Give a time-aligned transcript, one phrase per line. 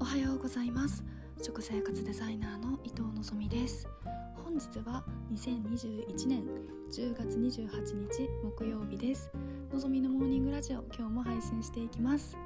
[0.00, 1.04] おはようございます。
[1.42, 3.88] 食生活デザイナーの伊藤のぞみです。
[4.44, 6.44] 本日は2021年
[6.90, 7.68] 10月28
[8.08, 9.30] 日木曜日です。
[9.72, 12.36] のぞみのモーニングラジオ今日も配信していきます。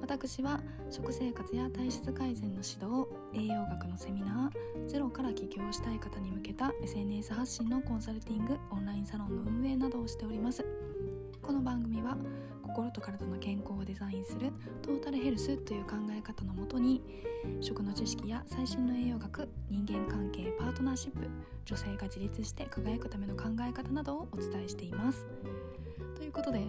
[0.00, 10.64] 私は食生活や体質改善の指導栄養学のセミナーゼロから起業したい方に向けた SNS 発信のコンサルティングオンラインサロンの運営などをしております。
[11.40, 12.16] この番組は
[12.62, 14.52] 心と体の健康をデザインする
[14.82, 17.02] トータルヘルスという考え方のもとに
[17.60, 21.28] 食の知識や最新の栄養学人間関係パートナーシップ
[21.64, 25.26] 女性が自立して輝くための考え方などをお伝えしています。
[26.16, 26.66] ということで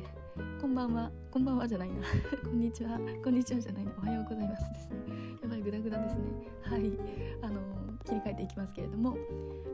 [0.60, 1.12] こんばんは。
[1.30, 1.96] こんばんはじゃないな。
[2.44, 3.00] こんにちは。
[3.24, 3.92] こんにちはじゃないな。
[3.98, 4.96] おはようございますですね。
[5.42, 6.22] やばいグダグダですね。
[6.64, 6.92] はい。
[7.42, 7.62] あの
[8.04, 9.16] 切り替えていきますけれども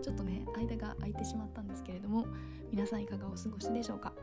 [0.01, 2.27] ちょっとね間が空いてしまったんですけれども
[2.71, 4.13] 皆さんいかがお過ごしでしょうか？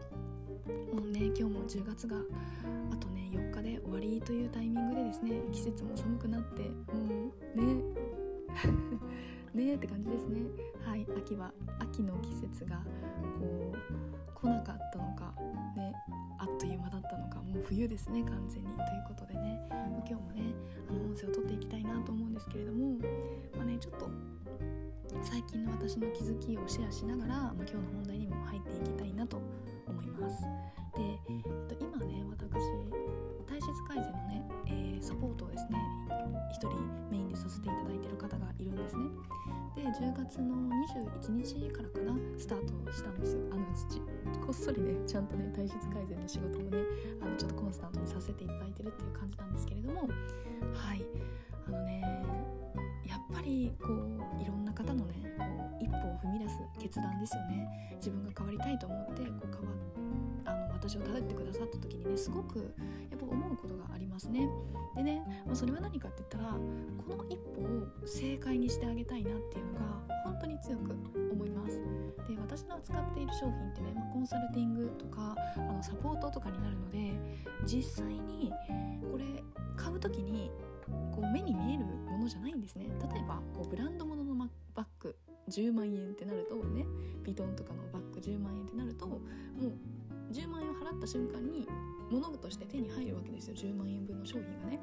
[0.92, 7.82] もうね今日も10月があとね4日で終わりというタイミングでですね季節も寒くなってもうね
[9.54, 10.40] ねって感じですね
[10.84, 12.76] はい秋は秋の季節が
[13.38, 15.34] こう来なかったのか
[15.76, 15.94] ね
[16.38, 20.42] あっという間だったのかもう冬ですね完全にということでね今日もね
[20.88, 22.98] あの音声を取っていきたいなと思うんですけれども
[23.56, 24.08] まあねちょっと
[25.22, 29.75] 最近の私の気づきをシェアしながら、まあ、今日の本題にも入っていきたいなと思います。
[30.16, 32.62] で、えっと、今ね私
[33.46, 35.78] 体質改善のね、えー、サポートをですね
[36.08, 36.68] 1人
[37.10, 39.04] メインでさせていただいてる方がいるんですね。
[39.74, 40.54] で10月の
[41.24, 43.40] 21日からかなスタートしたんですよ。
[43.52, 43.66] あの
[44.46, 46.78] こっそりねちゃんとね体質改善の仕事もね
[47.20, 50.02] あのちょっとコンスタントにさせていただいてるっていう感じなんですけれども
[50.72, 51.04] はい
[51.66, 52.24] あのね
[53.06, 57.68] やっぱりこういろんな方のねこう一歩を踏み出す決断ですよね。
[57.96, 59.76] 自分が変わりたいと思ってこう変わ
[60.44, 62.58] あの私を頼ってくださった時にねすごく
[63.10, 64.48] やっぱ思うことがありますね。
[64.94, 69.80] でね、まあ、それは何かって言ったらこの一歩を正解にしてあげたいなっていうのが
[70.24, 70.92] 本当に強く
[71.32, 71.80] 思います。
[72.28, 77.12] で私の扱っている商品ってね、まあ、コンサルティングとかあのサポートとかになるので
[77.64, 78.52] 実際に
[79.10, 79.24] これ
[79.76, 80.50] 買う時に
[81.14, 82.86] こう目に見えるものじゃないんですね。
[83.12, 85.16] 例えばこうブランド物ののバッグ
[85.48, 86.84] 10万円ってなるとね
[87.24, 91.66] ヴィトンとかのバッグ10万円ってなるともう10万円を払った瞬間に
[92.10, 93.54] 物として手に入るわけですよ。
[93.54, 94.80] 10万円分の商品がね。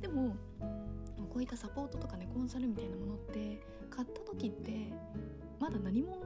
[0.00, 0.36] でも
[1.32, 4.72] こういったサポートとかねコンサルみたいなものって買った時って
[5.58, 6.18] まだ何も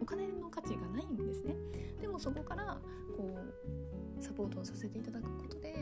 [0.00, 1.54] お金の価値がないんですね。
[2.00, 2.78] でもそこから
[3.16, 5.74] こうサポートをさせていただくことで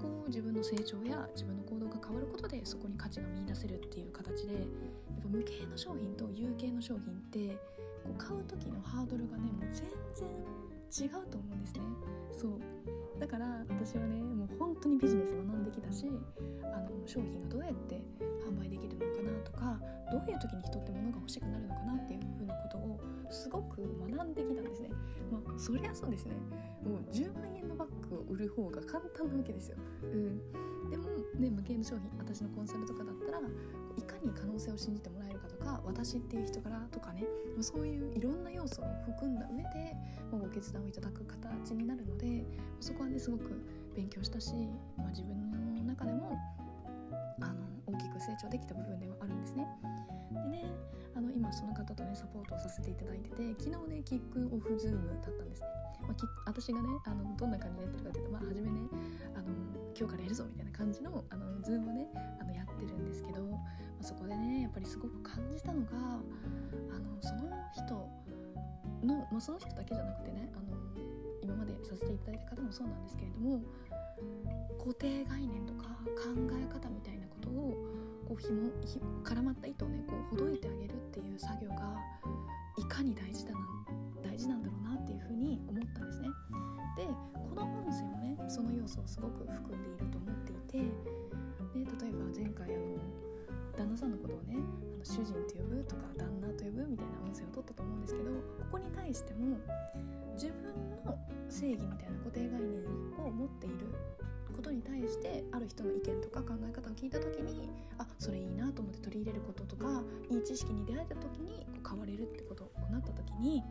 [0.00, 7.56] こう自分の成長や自分の行動が変わることでそこに価値が見いだせるっていう形でやっぱ無形の商品と有形の商品って
[8.04, 9.84] こう買う時のハードルがねもう全
[10.14, 10.28] 然
[10.94, 11.80] 違うと思うんですね。
[12.32, 12.60] そう。
[13.18, 16.06] だから私はねもう本当にビジネス学んできたし
[16.62, 18.02] あの商品がどうやって
[18.44, 23.00] 販売できるのかなとかどういう時に人って物が欲しくなるのかなっていう風なことを
[23.30, 24.90] すごく学んできたんですね。
[25.30, 26.34] まあそりゃそうですね。
[26.84, 33.38] もう10万円のバッグを売る方が簡単なわけですよ、うん、でもね無形の商品私のコンサルとかだったら
[33.96, 37.24] いかに可能性を信じてもらえるとか私っていう人柄とかね
[37.60, 39.96] そういういろんな要素を含んだ上で
[40.30, 42.44] ご決断をいただく形になるので
[42.80, 43.62] そこはねすごく
[43.94, 44.52] 勉強したし、
[44.98, 46.36] まあ、自分の中でも
[47.40, 47.54] あの
[47.86, 49.66] 大きく成長できた部分ではあるんですね。
[50.32, 50.64] でね
[51.14, 55.68] あの今その方とねサポートをさせていただいてて昨日ねキックオフズームだったんですね。
[56.02, 56.14] まあ、
[56.46, 58.80] 私がねあのどんな感じでやってるかというと、まあ、初めね
[59.34, 59.44] あの
[59.96, 62.08] 今日からやるぞみたいな感じのあのズームをね
[62.40, 63.58] あのやってるんですけど、ま
[64.00, 65.88] あ、そこでねやっぱりすごく感じたのが
[66.90, 67.94] あのその人
[69.06, 70.76] の、まあ、その人だけじゃなくてねあの
[71.42, 73.62] 今までさせていただいた方もそうなんですけれども
[74.78, 77.74] 固定概念とか考え方みたいなことを
[78.28, 78.70] こうひも
[79.22, 81.94] 絡まった糸をねこうほどいてあげるっていう作業が
[82.78, 83.58] いかに大事だな
[84.34, 86.28] 大事なんだろうなっていうふうに思ったんですね。
[86.98, 90.90] でこの音声もねその要素をすごく含んでいると思っていて、ね、
[91.70, 92.98] 例えば前回あの
[93.78, 98.42] 旦那さんのことをねあの主人と呼ぶとか旦那と呼ぶみたいな音声を取ったと思うんですけどこ
[98.72, 99.54] こに対しても
[100.34, 100.66] 自分
[101.06, 101.14] の
[101.48, 102.82] 正義みたいな固定概念
[103.22, 103.86] を持っている
[104.50, 113.62] ことに対してある人の意見とか考え方を聞いた時にあそれいいなと思って取り入れることとかいい知識に出会えた時にこう変われるってことになった時に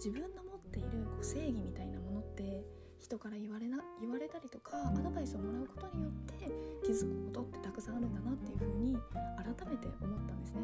[0.00, 2.64] 自分の持っているこう正義みたいなものって
[2.96, 6.48] 人から言われな言われたりとかアドバイスをもらうことによって
[6.86, 8.96] 気づくことってたくさんあるんだなっていうふうに
[9.36, 10.60] 改めて思ったんですね。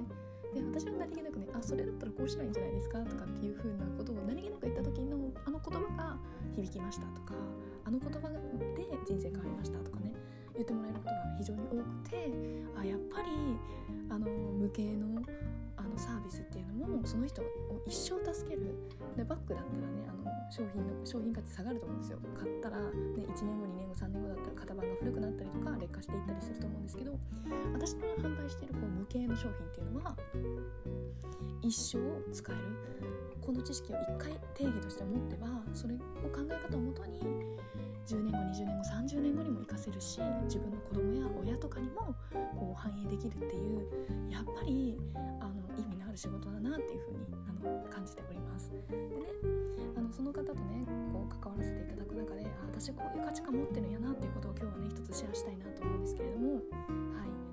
[0.55, 6.17] で私は何気なくねあそれだったらこうしたらいんじゃないですかとかっていうふうなことを何気なく言った時のあの言葉が
[6.55, 7.35] 響きましたとか
[7.85, 8.41] あの言葉で
[9.05, 10.15] 人生変わりましたとかね
[10.55, 12.33] 言ってもらえることが非常に多くて
[12.81, 13.29] あやっぱり
[14.09, 15.21] あの無形の
[15.87, 17.45] のサービスっていうのもその人を
[17.87, 18.75] 一生助ける
[19.17, 22.19] でバッグだったらねあの商品の商品価値下がると思うんですよ。
[22.39, 22.85] 買ったら、ね、
[23.17, 27.19] 1年後2年後3年後だったら型番が古くなったりとか劣化していったりすると思うんですけど
[27.73, 30.17] 私の販売しているこう無形の商品っていうのは
[31.63, 31.99] 一生
[32.33, 32.97] 使える。
[33.47, 37.21] この知識を一回定義として持ってばそれを考え方をもとに
[38.05, 38.39] 10年後
[39.87, 42.15] せるし自分の子供や親とかにも
[42.59, 43.87] こう反映できるっていう
[44.29, 48.71] やっぱりあの意味のある仕事だなっていうふうにあの感じております。
[48.71, 49.27] でね
[49.97, 56.63] あのその方とねこう関わらせていただく中であ私こういう価値観持ってるんやなっていうことを今日はね一つシェアしたいなと思うんですけれどもはい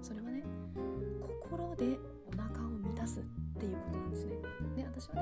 [0.01, 0.44] それはね
[1.44, 2.00] 心で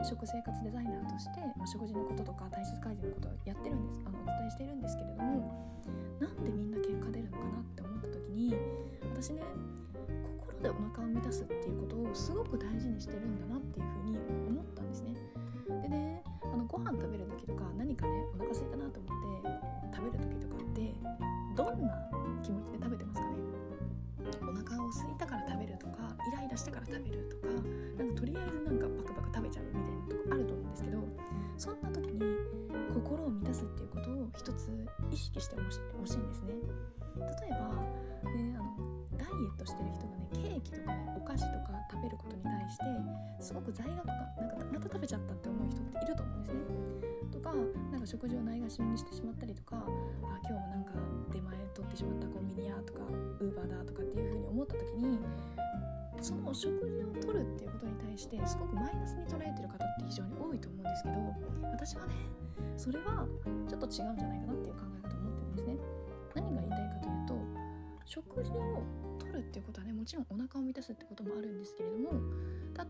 [0.04, 5.78] 食生活デザイナーとして、まあ、食事のこととか体質改善のことをやってるんですあのお伝えしているんですけれども
[6.20, 8.56] なんでみんな結果出るのかなって思った時に
[9.14, 9.42] 私ね
[10.40, 14.18] 心でお腹を満たすっていうことをすごく大事にしてるんだなっていうふうに
[14.50, 15.14] 思ったんですね。
[15.70, 20.94] でねあのご飯食べる時とか何かねお腹空いたなと思って食べる時とかって
[21.56, 21.94] どんな
[22.44, 23.38] 気持ちで食べてますかね？
[24.42, 27.54] お腹を空いたから食べるとかイライラしてから食べるとか
[27.98, 29.31] なんかとりあえずなんかバクバク
[30.72, 30.98] ですけど
[31.58, 32.22] そんな時に
[32.94, 34.70] 心を満たすっていうことを一つ
[35.12, 36.54] 意識してほしいんですね。
[37.18, 37.76] 例えば
[38.32, 42.84] ねあのダイエットしてる人がねケーキとかねお菓子とか食べることに対して
[43.40, 46.60] すごく罪悪感なんかまた食べちゃったって思う人っていると思うんですね。
[47.32, 47.54] とか
[47.92, 50.92] なんか食事をないがしろにしてしまったりとかあ今日もなんか
[51.32, 53.00] 出前取ってしまったコンビニやとか
[53.40, 55.20] ウーバーだとかっていう風に思った時に
[56.20, 61.16] その食事をとるっていうことに対してすごくマイナスに捉えてる方って非常に多いと思うんですけど
[61.72, 62.14] 私はね
[62.78, 63.26] それは
[63.70, 65.78] ちょっと違うんじゃないかなっていう考え方を持ってるんですね。
[66.36, 67.36] 何が言いたいかというと
[68.06, 68.84] 食事を
[69.20, 72.12] とるっていうことはねもちろんお腹を満たすってこともあるんですけれども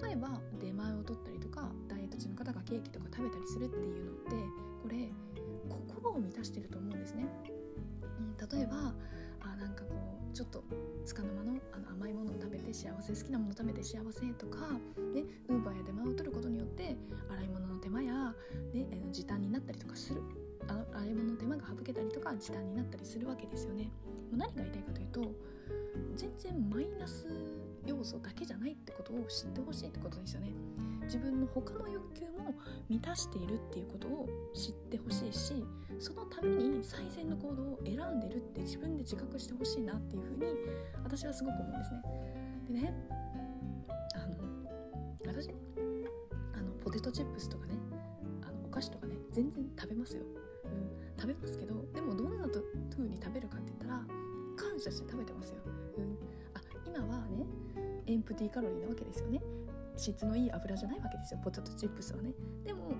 [0.01, 4.31] 例えば出前を取ったりとかダイエット中の方がケーキとか食べたりするっていうのって
[4.83, 5.09] これ
[5.69, 7.25] 心を満たしてると思うんですね、
[8.19, 8.94] うん、例えば
[9.41, 10.63] あなんかこうちょっと
[11.06, 12.20] つかの間のあの甘いもの
[12.71, 14.57] て幸せ好きなもの食べて幸せとか
[15.13, 16.95] ねウーバーや出前を取ることによって
[17.29, 18.13] 洗い物の手間や、
[18.73, 20.21] ね、時短になったりとかする
[20.68, 23.91] あの洗い物の手間が省けたりとか時短になったりするわけですよね。
[24.31, 25.35] もう何が言いたいかというと
[26.15, 27.27] 全然マイナス
[27.85, 30.53] 要素だけじゃないってことを知ってほしいってことですよね。
[31.03, 32.53] 自分の他の欲求も
[32.88, 35.65] 満たしているっていうことを知ってほしいし
[36.00, 40.45] そのために最善の行動を選んでるって自分で自覚してほしいなっていうふうに
[41.03, 42.50] 私はすごく思うんですね。
[42.71, 42.94] でね。
[44.15, 44.35] あの
[45.25, 47.75] 私あのポテトチップスとかね
[48.41, 50.23] あのお菓子とかね全然食べますよ。
[50.65, 52.47] うん、食べますけどでもどんな
[52.89, 54.06] 風に食べるかって言ったら
[54.56, 55.57] 感謝して食べてますよ。
[55.97, 56.18] うん、
[56.53, 57.45] あ今はね
[58.07, 59.41] エンプティカロリーなわけですよね。
[59.97, 62.33] 質のいい油じゃないわけですよポテトチップスはね。
[62.65, 62.95] でも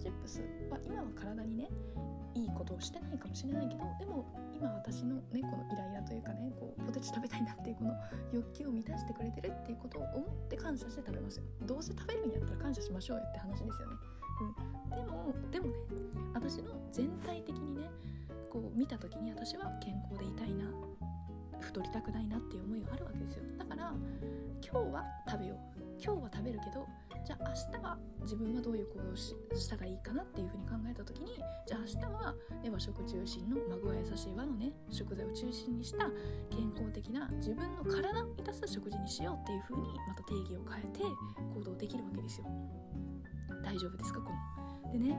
[0.00, 0.40] チップス。
[0.70, 1.68] は今は体にね
[2.34, 4.24] いいことをしてないかもしれないけどでも
[4.54, 7.94] 今私のねこのイライラというかねこうポテチ食べたいなっていうこの
[8.32, 11.44] 欲求を満たしてくれてるっていうことを思って感謝して食べますよ。
[11.66, 13.96] どうせ食べるんやったら感謝しましょうよって話ですよね、
[14.90, 15.72] うん、でもでもね
[16.34, 17.90] 私の全体的にね
[18.50, 20.64] こう見た時に私は健康でいたいな。
[21.60, 23.44] 太りたくないなっていう思いがあるわけですよ。
[23.58, 23.92] だから
[24.60, 25.80] 今日は食べよう。
[26.02, 26.88] 今日は食べるけど
[27.26, 31.36] じゃあ明日は自分はどういう行動をしたらいいかなっていうふうに考えた時に
[31.66, 36.08] じゃあ明日は、ね、和食中心の孫が優しい和のね食材を中心にした
[36.48, 41.04] 健康的な自分の体を満たす食事にしようっていうふうにまた定義を変えて
[41.54, 42.46] 行動できるわけですよ。
[43.62, 44.30] 大丈夫ですかこ
[44.86, 44.92] の。
[44.92, 45.18] でね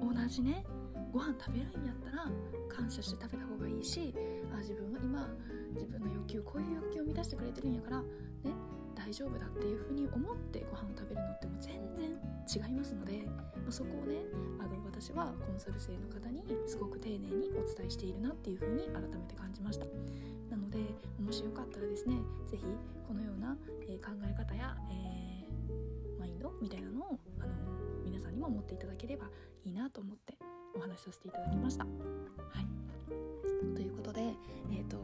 [0.00, 0.64] 同じね
[1.12, 2.30] ご飯食べるんやったら
[2.68, 4.14] 感謝して食べた方がいいし
[4.52, 5.28] あ自分は今
[5.74, 8.06] 自分の欲求こういう欲求を満たしてくれてるんやからね
[8.94, 12.10] 大丈夫だっていうふうに思ってご飯を食べるのっても全然
[12.66, 14.16] 違いますので、まあ、そこをね
[14.58, 19.86] あの私はコンサル生の方にすごく丁寧にお伝えしているなっていうふうに改めて感じました。
[20.50, 20.78] なので
[21.20, 22.64] もしよかったらですね是非
[23.06, 23.56] このような、
[23.88, 27.52] えー、考え方や、えー、マインドみたいなのをあの
[28.04, 29.26] 皆さんにも持っていただければ
[29.64, 30.38] いいなと思って
[30.74, 31.84] お話しさせていただきました。
[31.84, 31.90] は
[32.60, 32.66] い。
[33.74, 34.96] ということでえっ、ー、と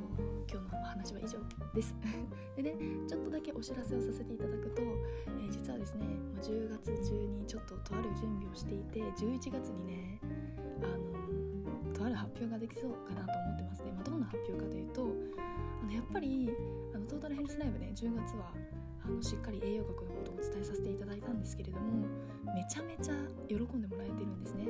[0.51, 1.39] 今日のお話は以上
[1.75, 1.95] です。
[2.57, 2.75] でね
[3.09, 6.07] ちょっとだけお知らせをさせていただくと、えー、実はですね
[6.43, 10.21] 10月中にちょっととある準備をしていて11月にね
[10.83, 13.85] あのとある発表ができそうかなと思ってます。
[13.85, 15.03] ね、まあ、どんな発表かというと
[15.83, 16.51] あのやっぱり
[16.95, 18.53] あのトータルヘルスライブね10月は
[19.05, 22.07] あのしっかり栄養学のことをお伝えさせていただいたんですけれども
[22.53, 23.15] めちゃめちゃ
[23.49, 24.67] 喜んでもらえてるんですね。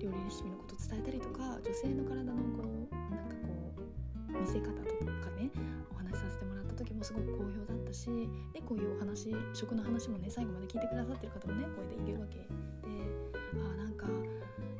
[0.00, 4.82] 料理レシピのこと伝えたりとか女性の体のこうなんかこう見せ方と
[5.20, 5.50] かね
[5.90, 8.08] お話しさせてもらった時もすごく好評だったし
[8.52, 12.44] でこういうお話食の話もね最後まで聞いてくださってる方もねこれでいけるわけで
[13.54, 14.06] あなんか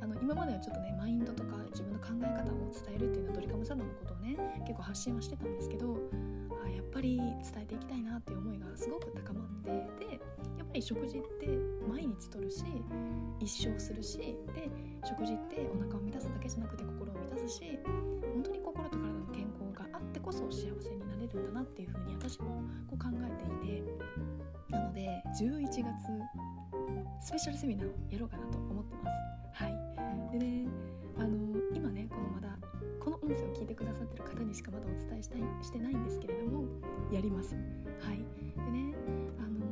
[0.01, 5.97] あの今まではちょっとねマインドとか自分の考え方を伝えるっていうのはドリカムサロンのことをね結構発信はしてたんですけど
[6.93, 9.71] ぱり伝えていきたいなっていう思いがすごく高まって
[10.07, 10.13] で
[10.59, 11.49] やっぱり食事って
[11.89, 12.65] 毎日とるし
[13.41, 14.71] 一生するしで
[15.05, 17.79] 食事ってお腹を満たすだけじゃなくて心を満たすし
[18.35, 23.83] 本当に心と体の健康があってこそ幸せになれるんだなっていうふうに私もこう考えていて
[24.71, 25.83] なので11月
[27.21, 29.63] スペシャルセミナーをやろうかなと思ってます。
[29.63, 30.67] はいでね
[31.19, 31.37] あの
[31.75, 32.49] 今ねこのまだ
[33.01, 36.65] この音声を聞いてくださってる方にしかまだお伝えしたいしてないんですけれども
[37.11, 37.57] やります。
[37.99, 38.23] はい。
[38.55, 38.95] でね
[39.39, 39.67] あの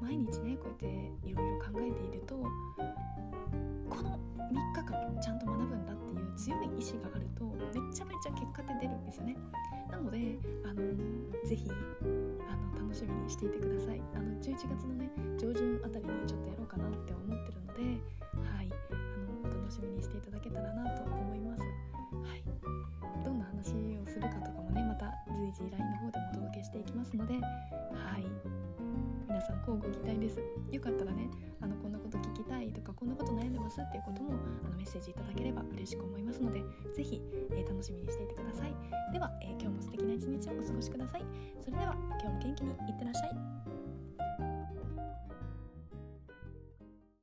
[0.00, 9.36] 毎日ねこうやっていろいろ考えているとこの3日間ちゃんと学ぶんだっていう強い意志があるとめちゃめちゃ結果って出るんですよね。
[9.90, 10.82] なのであの
[11.44, 12.04] ぜひあ
[12.78, 14.00] の楽しみにしていてください。
[14.14, 18.21] あの11月のね上旬あたりにちょっとやろうかなって思ってるので
[19.72, 21.62] しみにしていただけたらなと思います。
[21.62, 22.44] はい。
[23.24, 28.26] どんな話をするかとかもねまた随時 LINE の方でもお届けしていきますのではい。
[29.28, 30.40] 皆さん交互期待です。
[30.70, 31.30] よかったらね
[31.62, 34.34] あのこんなこと聞きたいとかこんなこと悩んでますっていうことも
[34.66, 36.60] あのメッセージいただければ嬉しく思いますので
[36.92, 38.74] ぜひ、えー、楽しみにしていてください。
[39.12, 41.24] では、えー、今日も素敵な一日をお過ごしください。
[41.64, 43.71] それでは今日も元気にいってらっしゃい。